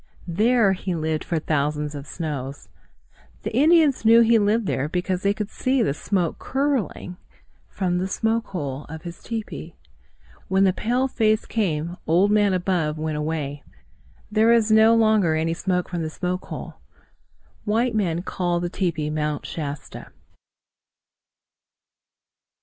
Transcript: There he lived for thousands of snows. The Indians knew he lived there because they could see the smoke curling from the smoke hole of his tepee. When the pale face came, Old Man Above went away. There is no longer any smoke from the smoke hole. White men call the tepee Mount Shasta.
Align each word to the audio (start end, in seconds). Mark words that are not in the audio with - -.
There 0.27 0.73
he 0.73 0.95
lived 0.95 1.23
for 1.23 1.37
thousands 1.37 1.93
of 1.93 2.07
snows. 2.07 2.69
The 3.43 3.55
Indians 3.55 4.03
knew 4.03 4.21
he 4.21 4.39
lived 4.39 4.65
there 4.65 4.89
because 4.89 5.21
they 5.21 5.31
could 5.31 5.51
see 5.51 5.83
the 5.83 5.93
smoke 5.93 6.39
curling 6.39 7.17
from 7.69 7.99
the 7.99 8.07
smoke 8.07 8.47
hole 8.47 8.85
of 8.85 9.03
his 9.03 9.21
tepee. 9.21 9.75
When 10.47 10.63
the 10.63 10.73
pale 10.73 11.07
face 11.07 11.45
came, 11.45 11.97
Old 12.07 12.31
Man 12.31 12.51
Above 12.51 12.97
went 12.97 13.17
away. 13.19 13.61
There 14.31 14.51
is 14.51 14.71
no 14.71 14.95
longer 14.95 15.35
any 15.35 15.53
smoke 15.53 15.89
from 15.89 16.01
the 16.01 16.09
smoke 16.09 16.45
hole. 16.45 16.79
White 17.65 17.93
men 17.93 18.23
call 18.23 18.59
the 18.59 18.71
tepee 18.71 19.11
Mount 19.11 19.45
Shasta. 19.45 20.07